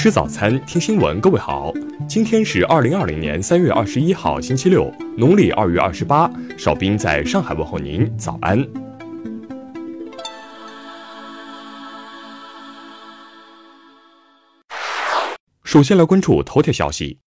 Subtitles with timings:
[0.00, 1.20] 吃早餐，听新闻。
[1.20, 1.72] 各位好，
[2.08, 6.30] 今天是二零二零年三月二十一号，星期六，农历二月二十八。
[6.56, 8.64] 少斌在上海问候您，早安。
[15.64, 17.18] 首先来关注头条消息：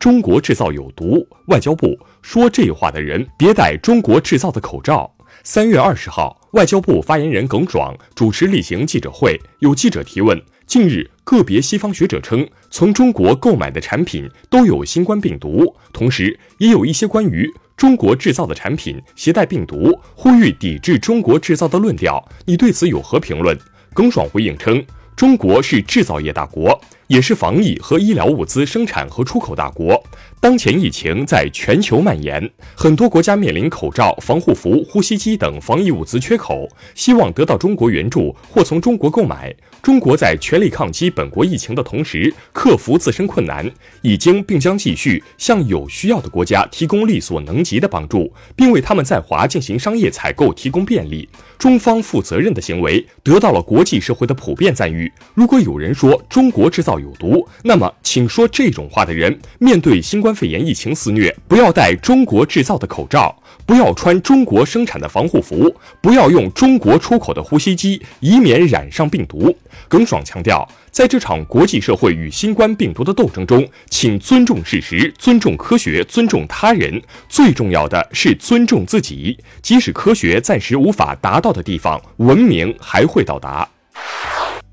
[0.00, 5.13] 中国制造有毒，外交部说这话的人别戴中国制造的口罩。
[5.46, 10.42] 三月二十号，外交部发言人耿爽主持例行记者会，有记者提问。
[10.66, 22.26] 近日，个别西方学者称，从中国购买的产品都有新冠病毒，同时也有一些关于中国制造的产品携带病毒，呼吁抵制中国制造的论调。
[22.46, 23.54] 你对此有何评论？
[23.92, 24.82] 耿爽回应称，
[25.14, 26.80] 中国是制造业大国。
[27.06, 30.02] 也是防疫和医疗物资生产和出口大国。
[30.40, 39.54] 当前疫情在全球蔓延，很多国家面临口罩、防护服、呼吸机等防疫物资缺口，希望得到中国援助或从中国购买。
[39.82, 43.70] 中国在全力抗击本国疫情的同时，克服自身困难，
[44.02, 51.26] 已经并将继续向有需要的国家提供力所能及的帮助，并为他们在华进行商业采购提供便利。
[51.58, 55.10] 中方负责任的行为得到了国际社会的普遍赞誉。
[55.32, 63.34] 如果有人说中国制造，有毒，那么请说这种话的人，面对新冠肺炎疫情肆虐，不要戴中国制造的口罩，
[63.66, 69.56] 不要穿中国生产的防护服，不要用中国出口的呼吸机，以免染上病毒。
[69.88, 79.36] 耿爽强调，在这场国际社会与新冠病毒的斗争中，请尊重事实，尊重科学，尊重他人，最重要的是尊重自己。
[79.62, 83.68] 即使科学暂时无法达到的地方，文明还会到达。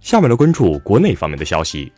[0.00, 1.90] 下面来关注国内方面的消息。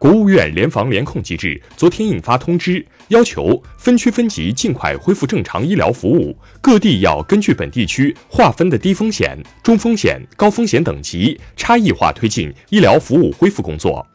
[0.00, 14.06] 国务院联防联控机制昨天印发通知，要求分区分级尽快恢复正常医疗服务，各地要根据本地区划分的低风险、中风险、高风险等级，差异化推进医疗服务恢复工作。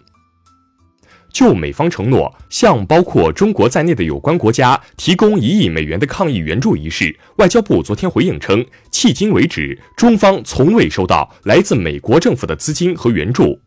[1.32, 13.60] 就美方承诺向包括中国在内的有关国家提供一亿美元的抗疫援助一事，外交部昨天回应称，迄今为止，中方从未收到来自美国政府的资金和援助。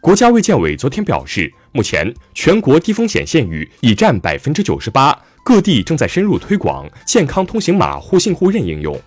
[0.00, 8.98] 国家卫健委昨天表示，目前全国低风险县域已占百分之九十八，各地正在深入推广健康通行码互信互认应用。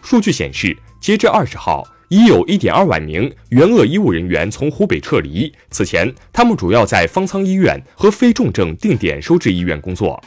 [0.00, 5.52] 数据显示，截至二十号，已有一点二万名援鄂医务人员从湖北撤离。
[5.70, 10.18] 此前，他们主要在方舱医院和非重症定点收治医院工作。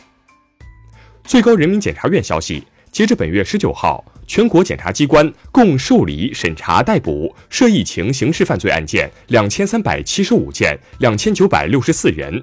[1.24, 4.04] 最高人民检察院消息，截至本月十九号。
[4.28, 12.42] 全国检察机关共受理、审查、逮捕涉疫情刑事犯罪案件两千三百七十五件，两千九百六十四人。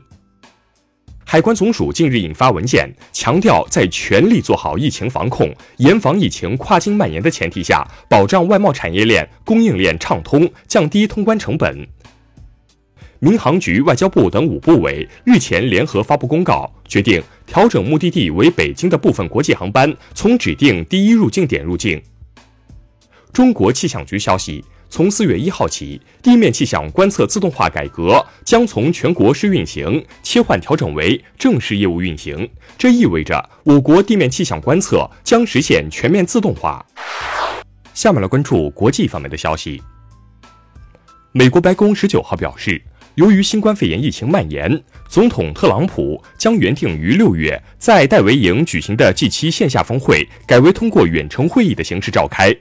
[1.24, 11.86] 海关总署近日印发文件，强调在全力做好疫情防控、严防疫情跨境蔓延的前提下，保障外贸产业链、供应链畅通，降低通关成本。
[13.20, 22.00] 民航局、外交部等五部委日前联合发布公告，决定调整目的地为北京的部分国际航班从指定第一入境点入境。
[23.32, 32.48] 中国气象局消息，从四月一号起，地面气象观测自动化改革将从全国试运行切换调整为正式业务运行。
[32.78, 36.84] 这意味着我国地面气象观测将实现全面自动化。
[37.94, 39.82] 下面来关注国际方面的消息。
[41.32, 42.80] 美国白宫十九号表示。
[43.18, 52.54] 由于新冠肺炎疫情蔓延，总统特朗普将原定于六月在戴维营举行的 G7 线下峰会改为通过远程会议的形式召开。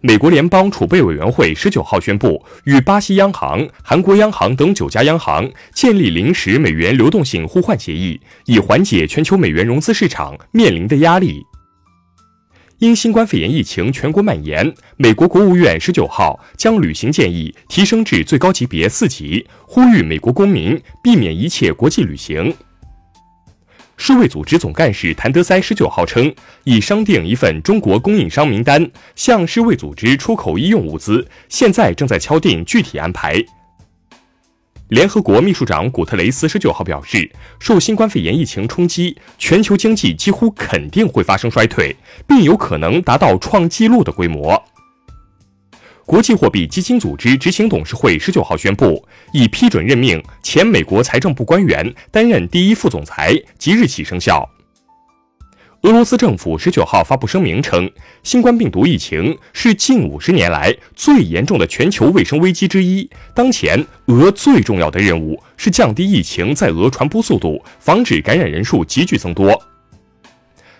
[0.00, 11.44] 美国联邦储备委员会十九号宣布，与巴西央行、韩国央行等九家央行建立临时美元流动性互换协议，以缓解全球美元融资市场面临的压力。
[12.82, 22.52] 因新冠肺炎疫情全国蔓延，美国国务院十九号将旅行建议提升至最高级别四级，呼吁美国公民避免一切国际旅行。
[23.96, 26.34] 世卫组织总干事谭德塞十九号称，
[26.64, 33.40] 已商定一份中国供应商名单，向世卫组织出口医用物资，现在正在敲定具体安排。
[34.92, 37.26] 联合国秘书长古特雷斯十九号表示，
[37.58, 41.96] 受新冠肺炎疫情冲击，全球经济几乎肯定会发生衰退，
[42.28, 44.62] 并有可能达到创纪录的规模。
[46.04, 49.02] 国际货币基金组织执行董事会十九号宣布，
[49.32, 54.46] 已批准任命前美国财政部官员担任第一副总裁，即日起生效。
[55.82, 57.90] 俄罗斯政府十九号发布声明称，
[58.22, 63.10] 新冠病毒疫情是近五十年来最严重的全球卫生危机之一。
[63.34, 69.60] 当前，俄最重要的任务是降低疫情在俄传播速度，防止感染人数急剧增多。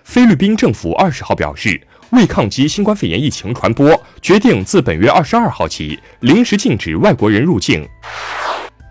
[0.05, 7.85] 菲律宾政府二十号表示，为抗击新冠肺炎疫情传播，决定自本月二十二号起临时禁止外国人入境。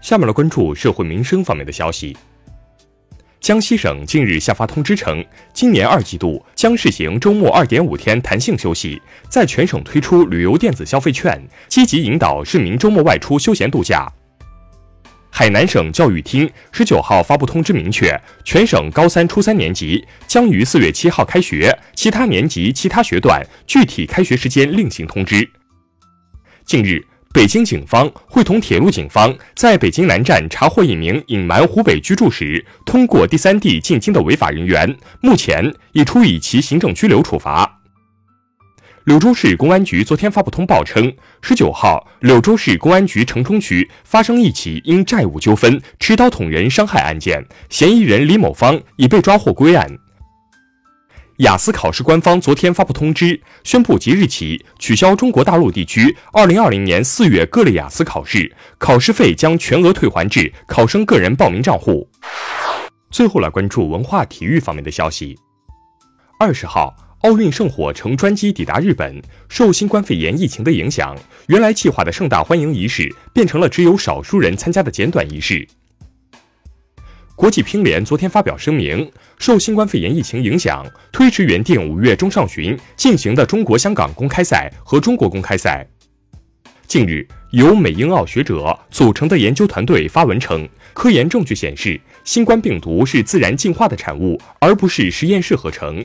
[0.02, 2.18] 下面来关注社会民生方面的消息。
[3.42, 14.08] 江西省近日下发通知称，今年二季度将试行周末二点五天弹性休息，在全省推出旅游电子消费券，积极引导市民周末外出休闲度假。
[15.32, 18.16] 海南省教育厅十九号发布通知，明确
[18.46, 25.50] 全省高三、初三年级将于四月七号开学，其他年级、其他学段具体开学时间另行通知。
[26.64, 27.04] 近日。
[27.34, 37.80] 北京警方会同铁路警方在北京南站查获一名隐瞒湖北居住时通过第三地进京的违法人员，目前已处以其行政拘留处罚。
[39.06, 41.12] 柳州市公安局昨天发布通报称，
[41.42, 49.88] 十九号，柳州市公安局城中区发生一起因债务纠纷持刀捅人伤害案件，嫌疑人李某芳已被抓获归案。
[51.42, 62.08] 雅思考试官方昨天发布通知，宣布即日起取消中国大陆地区2020年4月各类雅思考试，考试费将全额退还至考生个人报名账户。
[63.10, 65.36] 最后来关注文化体育方面的消息。
[66.40, 71.18] 二十号，奥运圣火乘专机抵达日本，受新冠肺炎疫情的影响，
[71.48, 75.68] 原来计划的盛大欢迎仪式变成了只有少数人参加的简短仪式。
[77.36, 85.86] 国际乒联昨天发表声明，受新冠肺炎疫情影响，推迟原定五月中上旬进行的中国香港公开赛和中国公开赛。
[86.86, 96.04] 近日，由美英澳学者组成的研究团队发文称，科研证据显示，新冠病毒是自然进化的产物，而不是实验室合成。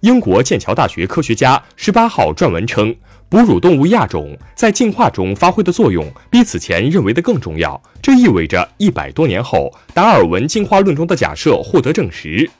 [0.00, 2.94] 英国剑桥大学科学家十八号撰文称。
[3.28, 12.50] 哺乳动物亚种在进化中发挥的作用比此前认为的更重要，这意味着一百多年后达尔文进化论中的假设获得证实。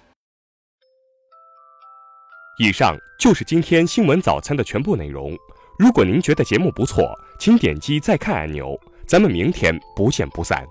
[2.60, 5.36] 以上就是今天新闻早餐的全部内容。
[5.76, 8.78] 如果您觉得节目不错，请点击再看按钮。
[9.06, 10.64] 咱们明天不见不散。